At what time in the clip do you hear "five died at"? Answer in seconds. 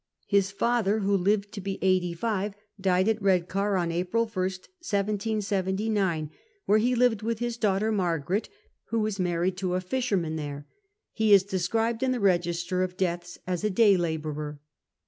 2.15-3.21